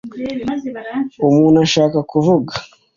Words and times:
umuntu 1.27 1.57
ashaka 1.65 1.97
kuvuga. 2.11 2.53